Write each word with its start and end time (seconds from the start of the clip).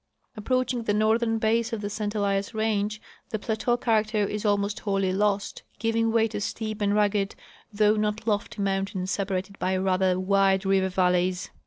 Approaching 0.35 0.81
the 0.81 0.95
northern 0.95 1.37
base 1.37 1.71
of 1.73 1.81
the 1.81 1.87
St 1.91 2.15
Elias 2.15 2.55
range 2.55 2.99
the 3.29 3.37
plateau 3.37 3.77
character 3.77 4.25
is 4.25 4.43
almost 4.45 4.79
Avholly 4.81 5.13
lost, 5.15 5.61
giving 5.77 6.11
Ava}^ 6.11 6.27
to 6.31 6.41
steep 6.41 6.81
and 6.81 6.95
rugged 6.95 7.35
though 7.71 7.95
not 7.95 8.25
lofty 8.25 8.63
mountains 8.63 9.11
separated 9.11 9.59
by 9.59 9.77
rather 9.77 10.19
wide 10.19 10.65
river 10.65 10.89
valleys. 10.89 11.51